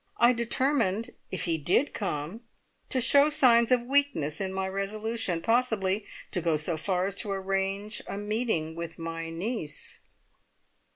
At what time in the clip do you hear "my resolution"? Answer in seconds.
4.51-5.41